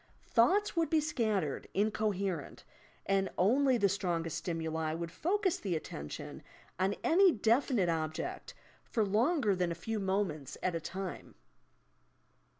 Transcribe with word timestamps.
Thoughts 0.25 0.75
would 0.75 0.89
be 0.89 0.99
scattered, 0.99 1.67
incoherent, 1.75 2.63
and 3.05 3.29
only 3.37 3.77
the 3.77 3.87
strongest 3.87 4.35
stimuli 4.39 4.95
would 4.95 5.11
focus 5.11 5.57
the 5.59 5.75
attention 5.75 6.41
on 6.79 6.95
any 7.03 7.31
definite 7.31 7.87
object 7.87 8.55
for 8.83 9.05
longer 9.05 9.55
than 9.55 9.71
a 9.71 9.75
few 9.75 9.99
moments 9.99 10.57
at 10.63 10.73
a 10.73 10.81
time. 10.81 11.35